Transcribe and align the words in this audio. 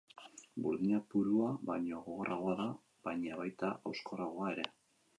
Burdina 0.67 1.01
purua 1.11 1.51
baino 1.71 2.01
gogorragoa 2.07 2.57
da, 2.65 2.69
baina 3.11 3.41
baita 3.45 3.75
hauskorragoa 3.77 4.53
ere. 4.57 4.71